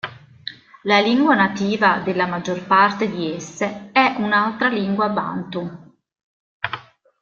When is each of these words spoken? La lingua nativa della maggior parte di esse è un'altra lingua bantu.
La 0.81 0.97
lingua 0.99 1.35
nativa 1.35 1.99
della 1.99 2.25
maggior 2.25 2.65
parte 2.65 3.07
di 3.07 3.35
esse 3.35 3.91
è 3.91 4.15
un'altra 4.17 4.67
lingua 4.67 5.09
bantu. 5.09 5.93